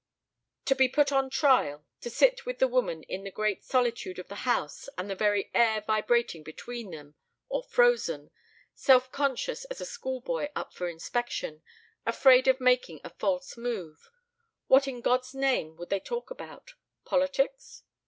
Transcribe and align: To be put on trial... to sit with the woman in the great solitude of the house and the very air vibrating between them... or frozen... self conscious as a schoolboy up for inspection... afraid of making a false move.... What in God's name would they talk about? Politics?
To 0.65 0.73
be 0.73 0.89
put 0.89 1.11
on 1.11 1.29
trial... 1.29 1.85
to 1.99 2.09
sit 2.09 2.43
with 2.43 2.57
the 2.57 2.67
woman 2.67 3.03
in 3.03 3.23
the 3.23 3.29
great 3.29 3.63
solitude 3.63 4.17
of 4.17 4.29
the 4.29 4.49
house 4.49 4.89
and 4.97 5.07
the 5.07 5.13
very 5.15 5.51
air 5.53 5.81
vibrating 5.85 6.41
between 6.41 6.89
them... 6.89 7.13
or 7.49 7.61
frozen... 7.61 8.31
self 8.73 9.11
conscious 9.11 9.63
as 9.65 9.79
a 9.79 9.85
schoolboy 9.85 10.49
up 10.55 10.73
for 10.73 10.87
inspection... 10.89 11.61
afraid 12.03 12.47
of 12.47 12.59
making 12.59 12.99
a 13.03 13.11
false 13.11 13.55
move.... 13.55 14.09
What 14.65 14.87
in 14.87 15.01
God's 15.01 15.35
name 15.35 15.75
would 15.75 15.89
they 15.91 15.99
talk 15.99 16.31
about? 16.31 16.73
Politics? 17.05 17.83